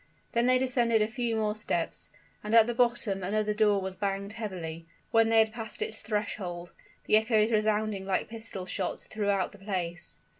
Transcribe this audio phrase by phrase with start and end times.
[0.31, 2.09] Then they descended a few more steps,
[2.43, 6.73] and at the bottom another door was banged heavily, when they had passed its threshold,
[7.05, 10.17] the echoes resounding like pistol shots throughout the place.